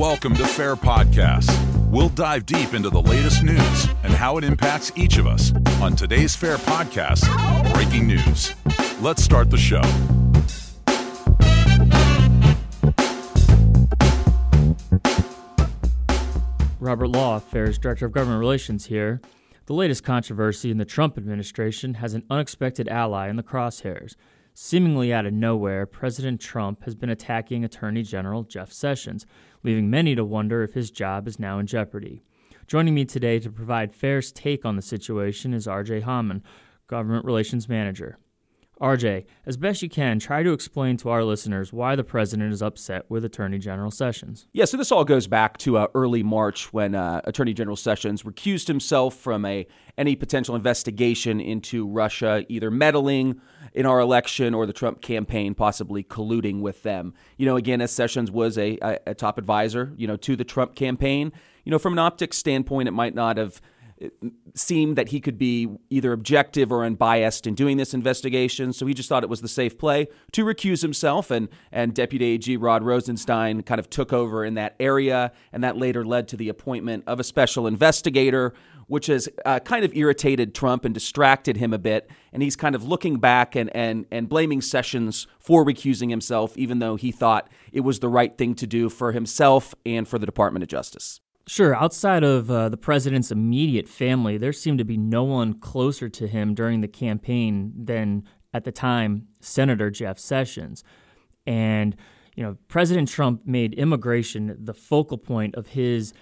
Welcome 0.00 0.34
to 0.36 0.46
Fair 0.46 0.76
Podcast. 0.76 1.50
We'll 1.90 2.08
dive 2.08 2.46
deep 2.46 2.72
into 2.72 2.88
the 2.88 3.02
latest 3.02 3.42
news 3.42 3.86
and 4.02 4.14
how 4.14 4.38
it 4.38 4.44
impacts 4.44 4.90
each 4.96 5.18
of 5.18 5.26
us 5.26 5.52
on 5.82 5.94
today's 5.94 6.34
Fair 6.34 6.56
Podcast 6.56 7.74
Breaking 7.74 8.06
News. 8.06 8.54
Let's 9.02 9.22
start 9.22 9.50
the 9.50 9.58
show. 9.58 9.82
Robert 16.80 17.08
Law, 17.08 17.38
Fair's 17.38 17.76
Director 17.76 18.06
of 18.06 18.12
Government 18.12 18.40
Relations 18.40 18.86
here. 18.86 19.20
The 19.66 19.74
latest 19.74 20.02
controversy 20.02 20.70
in 20.70 20.78
the 20.78 20.86
Trump 20.86 21.18
administration 21.18 21.94
has 21.94 22.14
an 22.14 22.24
unexpected 22.30 22.88
ally 22.88 23.28
in 23.28 23.36
the 23.36 23.42
crosshairs. 23.42 24.16
Seemingly 24.54 25.12
out 25.12 25.26
of 25.26 25.32
nowhere, 25.32 25.86
President 25.86 26.40
Trump 26.40 26.84
has 26.84 26.94
been 26.94 27.10
attacking 27.10 27.64
Attorney 27.64 28.02
General 28.02 28.42
Jeff 28.42 28.72
Sessions, 28.72 29.26
leaving 29.62 29.88
many 29.88 30.14
to 30.14 30.24
wonder 30.24 30.62
if 30.62 30.74
his 30.74 30.90
job 30.90 31.28
is 31.28 31.38
now 31.38 31.58
in 31.58 31.66
jeopardy. 31.66 32.22
Joining 32.66 32.94
me 32.94 33.04
today 33.04 33.38
to 33.40 33.50
provide 33.50 33.94
Fair's 33.94 34.32
take 34.32 34.64
on 34.64 34.76
the 34.76 34.82
situation 34.82 35.54
is 35.54 35.66
RJ 35.66 36.02
Hammond, 36.02 36.42
Government 36.86 37.24
Relations 37.24 37.68
Manager. 37.68 38.18
RJ, 38.80 39.26
as 39.44 39.58
best 39.58 39.82
you 39.82 39.90
can, 39.90 40.18
try 40.18 40.42
to 40.42 40.52
explain 40.52 40.96
to 40.98 41.10
our 41.10 41.22
listeners 41.22 41.70
why 41.70 41.94
the 41.96 42.04
president 42.04 42.52
is 42.52 42.62
upset 42.62 43.04
with 43.10 43.24
Attorney 43.26 43.58
General 43.58 43.90
Sessions. 43.90 44.46
Yeah, 44.52 44.64
so 44.64 44.78
this 44.78 44.90
all 44.90 45.04
goes 45.04 45.26
back 45.26 45.58
to 45.58 45.76
uh, 45.76 45.88
early 45.94 46.22
March 46.22 46.72
when 46.72 46.94
uh, 46.94 47.20
Attorney 47.24 47.52
General 47.52 47.76
Sessions 47.76 48.22
recused 48.22 48.68
himself 48.68 49.14
from 49.16 49.44
a 49.44 49.66
any 49.98 50.16
potential 50.16 50.56
investigation 50.56 51.40
into 51.40 51.86
Russia, 51.86 52.46
either 52.48 52.70
meddling 52.70 53.38
in 53.72 53.86
our 53.86 54.00
election 54.00 54.54
or 54.54 54.66
the 54.66 54.72
Trump 54.72 55.00
campaign, 55.00 55.54
possibly 55.54 56.02
colluding 56.02 56.60
with 56.60 56.82
them. 56.82 57.14
You 57.36 57.46
know, 57.46 57.56
again, 57.56 57.80
as 57.80 57.92
Sessions 57.92 58.30
was 58.30 58.58
a, 58.58 58.78
a, 59.06 59.14
top 59.14 59.38
advisor, 59.38 59.92
you 59.96 60.06
know, 60.06 60.16
to 60.16 60.36
the 60.36 60.44
Trump 60.44 60.74
campaign, 60.74 61.32
you 61.64 61.70
know, 61.70 61.78
from 61.78 61.92
an 61.92 61.98
optics 61.98 62.36
standpoint, 62.36 62.88
it 62.88 62.92
might 62.92 63.14
not 63.14 63.36
have 63.36 63.60
uh, 64.02 64.08
seemed 64.54 64.96
that 64.96 65.10
he 65.10 65.20
could 65.20 65.38
be 65.38 65.68
either 65.90 66.12
objective 66.12 66.72
or 66.72 66.84
unbiased 66.84 67.46
in 67.46 67.54
doing 67.54 67.76
this 67.76 67.94
investigation. 67.94 68.72
So 68.72 68.86
he 68.86 68.94
just 68.94 69.08
thought 69.08 69.22
it 69.22 69.28
was 69.28 69.42
the 69.42 69.48
safe 69.48 69.78
play 69.78 70.08
to 70.32 70.44
recuse 70.44 70.82
himself. 70.82 71.30
And, 71.30 71.48
and 71.70 71.94
Deputy 71.94 72.24
AG 72.24 72.56
Rod 72.56 72.82
Rosenstein 72.82 73.62
kind 73.62 73.78
of 73.78 73.88
took 73.90 74.12
over 74.12 74.44
in 74.44 74.54
that 74.54 74.74
area. 74.80 75.32
And 75.52 75.62
that 75.62 75.76
later 75.76 76.04
led 76.04 76.28
to 76.28 76.36
the 76.36 76.48
appointment 76.48 77.04
of 77.06 77.20
a 77.20 77.24
special 77.24 77.66
investigator, 77.66 78.54
which 78.90 79.06
has 79.06 79.28
uh, 79.44 79.60
kind 79.60 79.84
of 79.84 79.94
irritated 79.94 80.52
Trump 80.52 80.84
and 80.84 80.92
distracted 80.92 81.56
him 81.56 81.72
a 81.72 81.78
bit. 81.78 82.10
And 82.32 82.42
he's 82.42 82.56
kind 82.56 82.74
of 82.74 82.82
looking 82.82 83.20
back 83.20 83.54
and, 83.54 83.70
and, 83.74 84.04
and 84.10 84.28
blaming 84.28 84.60
Sessions 84.60 85.28
for 85.38 85.64
recusing 85.64 86.10
himself, 86.10 86.58
even 86.58 86.80
though 86.80 86.96
he 86.96 87.12
thought 87.12 87.48
it 87.72 87.82
was 87.82 88.00
the 88.00 88.08
right 88.08 88.36
thing 88.36 88.56
to 88.56 88.66
do 88.66 88.88
for 88.88 89.12
himself 89.12 89.76
and 89.86 90.08
for 90.08 90.18
the 90.18 90.26
Department 90.26 90.64
of 90.64 90.68
Justice. 90.68 91.20
Sure. 91.46 91.72
Outside 91.72 92.24
of 92.24 92.50
uh, 92.50 92.68
the 92.68 92.76
president's 92.76 93.30
immediate 93.30 93.86
family, 93.86 94.36
there 94.38 94.52
seemed 94.52 94.78
to 94.78 94.84
be 94.84 94.96
no 94.96 95.22
one 95.22 95.60
closer 95.60 96.08
to 96.08 96.26
him 96.26 96.52
during 96.52 96.80
the 96.80 96.88
campaign 96.88 97.72
than, 97.76 98.24
at 98.52 98.64
the 98.64 98.72
time, 98.72 99.28
Senator 99.38 99.92
Jeff 99.92 100.18
Sessions. 100.18 100.82
And, 101.46 101.94
you 102.34 102.42
know, 102.42 102.56
President 102.66 103.08
Trump 103.08 103.46
made 103.46 103.72
immigration 103.74 104.56
the 104.58 104.74
focal 104.74 105.16
point 105.16 105.54
of 105.54 105.68
his 105.68 106.12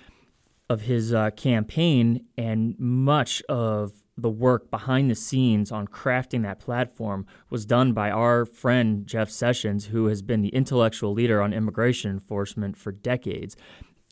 of 0.68 0.82
his 0.82 1.12
uh, 1.14 1.30
campaign, 1.30 2.26
and 2.36 2.78
much 2.78 3.42
of 3.48 4.02
the 4.16 4.28
work 4.28 4.70
behind 4.70 5.10
the 5.10 5.14
scenes 5.14 5.70
on 5.70 5.86
crafting 5.86 6.42
that 6.42 6.58
platform 6.58 7.24
was 7.50 7.64
done 7.64 7.92
by 7.92 8.10
our 8.10 8.44
friend 8.44 9.06
Jeff 9.06 9.30
Sessions, 9.30 9.86
who 9.86 10.06
has 10.06 10.22
been 10.22 10.42
the 10.42 10.48
intellectual 10.48 11.12
leader 11.12 11.40
on 11.40 11.52
immigration 11.52 12.10
enforcement 12.10 12.76
for 12.76 12.90
decades. 12.90 13.56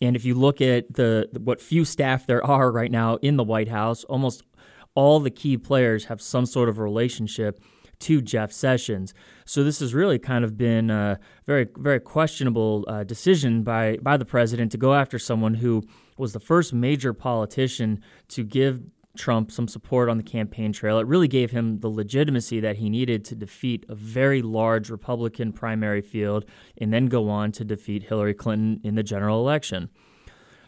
And 0.00 0.14
if 0.14 0.24
you 0.24 0.34
look 0.34 0.60
at 0.60 0.94
the 0.94 1.28
what 1.42 1.60
few 1.60 1.84
staff 1.84 2.26
there 2.26 2.44
are 2.44 2.70
right 2.70 2.90
now 2.90 3.16
in 3.16 3.36
the 3.36 3.44
White 3.44 3.68
House, 3.68 4.04
almost 4.04 4.42
all 4.94 5.20
the 5.20 5.30
key 5.30 5.56
players 5.56 6.04
have 6.06 6.22
some 6.22 6.46
sort 6.46 6.68
of 6.68 6.78
relationship 6.78 7.60
to 8.00 8.20
Jeff 8.20 8.52
Sessions. 8.52 9.14
So 9.44 9.64
this 9.64 9.80
has 9.80 9.94
really 9.94 10.18
kind 10.18 10.44
of 10.44 10.56
been 10.56 10.90
a 10.90 11.18
very 11.46 11.66
very 11.76 12.00
questionable 12.00 12.84
uh, 12.88 13.04
decision 13.04 13.62
by 13.62 13.98
by 14.02 14.16
the 14.16 14.24
president 14.24 14.72
to 14.72 14.78
go 14.78 14.94
after 14.94 15.18
someone 15.18 15.54
who 15.54 15.82
was 16.16 16.32
the 16.32 16.40
first 16.40 16.72
major 16.72 17.12
politician 17.12 18.02
to 18.28 18.42
give 18.42 18.82
Trump 19.16 19.50
some 19.50 19.66
support 19.66 20.08
on 20.08 20.18
the 20.18 20.22
campaign 20.22 20.72
trail. 20.72 20.98
It 20.98 21.06
really 21.06 21.28
gave 21.28 21.50
him 21.50 21.80
the 21.80 21.88
legitimacy 21.88 22.60
that 22.60 22.76
he 22.76 22.88
needed 22.88 23.24
to 23.26 23.34
defeat 23.34 23.84
a 23.88 23.94
very 23.94 24.42
large 24.42 24.90
Republican 24.90 25.52
primary 25.52 26.02
field 26.02 26.44
and 26.78 26.92
then 26.92 27.06
go 27.06 27.28
on 27.28 27.52
to 27.52 27.64
defeat 27.64 28.04
Hillary 28.04 28.34
Clinton 28.34 28.80
in 28.84 28.94
the 28.94 29.02
general 29.02 29.40
election. 29.40 29.88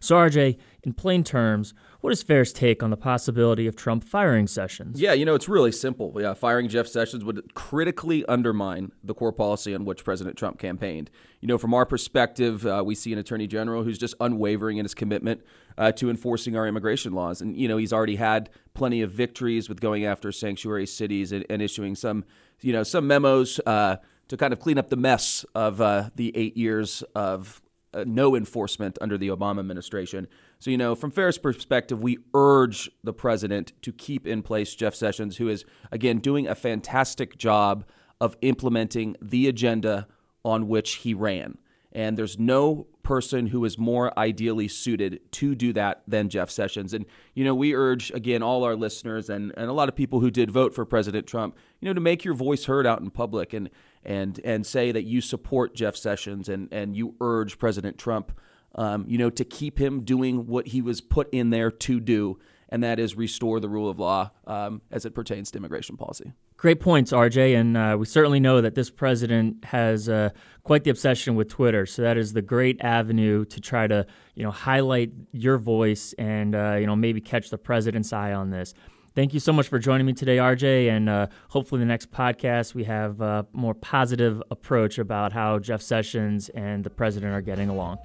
So, 0.00 0.16
RJ, 0.16 0.59
in 0.82 0.92
plain 0.92 1.25
terms, 1.25 1.75
what 2.00 2.12
is 2.12 2.22
Fair's 2.22 2.53
take 2.53 2.82
on 2.82 2.91
the 2.91 2.97
possibility 2.97 3.66
of 3.66 3.75
Trump 3.75 4.04
firing 4.04 4.47
Sessions? 4.47 5.00
Yeah, 5.00 5.12
you 5.12 5.25
know, 5.25 5.34
it's 5.34 5.48
really 5.48 5.72
simple. 5.72 6.14
Yeah, 6.16 6.32
firing 6.34 6.69
Jeff 6.69 6.86
Sessions 6.86 7.25
would 7.25 7.54
critically 7.54 8.25
undermine 8.26 8.92
the 9.03 9.14
core 9.14 9.32
policy 9.32 9.75
on 9.75 9.84
which 9.84 10.04
President 10.04 10.36
Trump 10.36 10.59
campaigned. 10.59 11.10
You 11.41 11.48
know, 11.48 11.59
from 11.59 11.75
our 11.75 11.84
perspective, 11.84 12.64
uh, 12.64 12.82
we 12.86 12.94
see 12.94 13.12
an 13.12 13.19
attorney 13.19 13.48
general 13.48 13.82
who's 13.82 13.98
just 13.98 14.14
unwavering 14.20 14.78
in 14.78 14.84
his 14.84 14.94
commitment 14.94 15.42
uh, 15.76 15.91
to 15.92 16.09
enforcing 16.09 16.56
our 16.56 16.66
immigration 16.69 17.12
laws. 17.12 17.41
And, 17.41 17.56
you 17.56 17.66
know, 17.66 17.76
he's 17.76 17.92
already 17.92 18.16
had 18.16 18.48
plenty 18.75 19.03
of 19.03 19.10
victories 19.10 19.69
with 19.69 19.80
going 19.80 20.04
after 20.04 20.30
sanctuary 20.30 20.86
cities 20.86 21.32
and, 21.32 21.44
and 21.50 21.60
issuing 21.60 21.97
some, 21.97 22.25
you 22.60 22.72
know, 22.72 22.84
some 22.84 23.09
memos 23.09 23.60
uh, 23.66 23.97
to 24.28 24.36
kind 24.36 24.53
of 24.53 24.60
clean 24.60 24.78
up 24.78 24.88
the 24.88 24.97
mess 24.97 25.44
of 25.54 25.80
uh, 25.80 26.10
the 26.15 26.36
eight 26.36 26.56
years 26.56 27.03
of 27.15 27.60
uh, 27.94 28.04
no 28.06 28.37
enforcement 28.37 28.99
under 29.00 29.16
the 29.16 29.28
Obama 29.28 29.60
administration. 29.60 30.28
So, 30.59 30.71
you 30.71 30.76
know, 30.76 30.94
from 30.94 31.10
Fair's 31.10 31.38
perspective, 31.38 32.03
we 32.03 32.19
urge 32.34 32.91
the 33.03 33.12
president 33.12 33.72
to 33.82 33.93
keep 33.93 34.26
in 34.26 34.43
place 34.43 34.75
Jeff 34.75 34.94
Sessions, 34.94 35.37
who 35.37 35.49
is, 35.49 35.65
again, 35.91 36.19
doing 36.19 36.47
a 36.47 36.54
fantastic 36.54 37.38
job 37.38 37.84
of 38.21 38.37
implementing 38.43 39.16
the 39.22 39.48
agenda 39.48 40.06
on 40.44 40.69
which 40.69 40.94
he 40.97 41.15
ran. 41.15 41.59
And 41.93 42.19
there's 42.19 42.38
no 42.38 42.87
person 43.03 43.47
who 43.47 43.65
is 43.65 43.78
more 43.78 44.16
ideally 44.19 44.69
suited 44.69 45.21
to 45.32 45.54
do 45.54 45.72
that 45.72 46.03
than 46.06 46.28
Jeff 46.28 46.50
Sessions. 46.50 46.93
And, 46.93 47.06
you 47.34 47.44
know, 47.44 47.54
we 47.54 47.75
urge, 47.75 48.10
again, 48.10 48.43
all 48.43 48.65
our 48.65 48.77
listeners 48.77 49.31
and, 49.31 49.53
and 49.56 49.71
a 49.71 49.72
lot 49.72 49.88
of 49.88 49.97
people 49.97 50.21
who 50.21 50.31
did 50.31 50.50
vote 50.50 50.75
for 50.75 50.84
President 50.84 51.27
Trump, 51.27 51.56
you 51.81 51.88
know, 51.88 51.94
to 51.94 52.00
make 52.00 52.25
your 52.25 52.34
voice 52.34 52.66
heard 52.66 52.87
out 52.87 53.00
in 53.00 53.10
public 53.10 53.54
and, 53.54 53.71
and, 54.09 54.41
and 54.43 54.67
say 54.67 54.91
that 54.91 55.05
you 55.05 55.21
support 55.21 55.77
Jeff 55.77 55.95
Sessions 55.95 56.49
and, 56.49 56.69
and 56.73 56.97
you 56.97 57.15
urge 57.21 57.59
President 57.59 57.97
Trump, 57.97 58.33
um, 58.75 59.05
you 59.07 59.19
know, 59.19 59.31
to 59.31 59.45
keep 59.45 59.79
him 59.79 60.03
doing 60.03 60.47
what 60.49 60.69
he 60.69 60.83
was 60.83 61.01
put 61.01 61.29
in 61.31 61.51
there 61.51 61.71
to 61.71 62.01
do 62.01 62.39
and 62.69 62.83
that 62.83 62.99
is 62.99 63.17
restore 63.17 63.61
the 63.61 63.69
rule 63.69 63.89
of 63.89 63.99
law 63.99 64.31
um, 64.47 64.83
as 64.91 65.05
it 65.05 65.15
pertains 65.15 65.51
to 65.51 65.59
immigration 65.59 65.97
policy. 65.97 66.33
Great 66.57 66.81
points, 66.81 67.13
RJ. 67.13 67.59
And 67.59 67.77
uh, 67.77 67.97
we 67.99 68.05
certainly 68.05 68.41
know 68.41 68.61
that 68.61 68.75
this 68.75 68.91
president 68.91 69.65
has 69.65 70.09
uh, 70.09 70.31
quite 70.65 70.85
the 70.85 70.91
obsession 70.91 71.37
with 71.37 71.49
Twitter. 71.49 71.87
So 71.87 72.03
that 72.03 72.19
is 72.19 72.33
the 72.33 72.43
great 72.43 72.81
avenue 72.81 73.45
to 73.47 73.61
try 73.61 73.87
to, 73.87 74.07
you 74.35 74.43
know, 74.43 74.51
highlight 74.51 75.13
your 75.33 75.57
voice 75.57 76.15
and, 76.19 76.55
uh, 76.55 76.77
you 76.79 76.87
know, 76.87 76.97
maybe 76.97 77.21
catch 77.21 77.51
the 77.51 77.59
president's 77.59 78.13
eye 78.13 78.33
on 78.33 78.51
this. 78.51 78.75
Thank 79.19 79.34
you 79.34 79.41
so 79.41 79.53
much 79.53 79.67
for 79.67 79.81
joining 79.81 80.06
me 80.06 80.12
today, 80.12 80.37
RJ. 80.37 80.91
And 80.91 81.09
uh, 81.09 81.27
hopefully, 81.49 81.81
the 81.81 81.87
next 81.87 82.12
podcast 82.12 82.73
we 82.73 82.84
have 82.84 83.21
a 83.21 83.45
more 83.53 83.75
positive 83.75 84.41
approach 84.53 84.97
about 84.97 85.33
how 85.33 85.59
Jeff 85.59 85.83
Sessions 85.83 86.51
and 86.51 86.84
the 86.84 86.91
president 86.91 87.34
are 87.34 87.41
getting 87.41 87.69
along. 87.69 87.99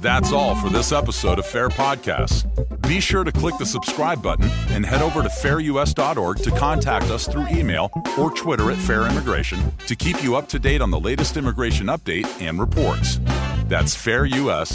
That's 0.00 0.30
all 0.30 0.54
for 0.54 0.70
this 0.70 0.92
episode 0.92 1.40
of 1.40 1.46
Fair 1.46 1.68
Podcasts. 1.68 2.46
Be 2.82 3.00
sure 3.00 3.24
to 3.24 3.32
click 3.32 3.58
the 3.58 3.66
subscribe 3.66 4.22
button 4.22 4.48
and 4.68 4.86
head 4.86 5.02
over 5.02 5.24
to 5.24 5.28
fairus.org 5.28 6.36
to 6.44 6.50
contact 6.52 7.06
us 7.06 7.26
through 7.26 7.48
email 7.48 7.90
or 8.16 8.30
Twitter 8.30 8.70
at 8.70 8.78
Fair 8.78 9.02
Immigration 9.08 9.72
to 9.88 9.96
keep 9.96 10.22
you 10.22 10.36
up 10.36 10.46
to 10.50 10.60
date 10.60 10.80
on 10.80 10.92
the 10.92 11.00
latest 11.00 11.36
immigration 11.36 11.88
update 11.88 12.28
and 12.40 12.60
reports. 12.60 13.18
That's 13.66 13.96
fairus.org. 13.96 14.72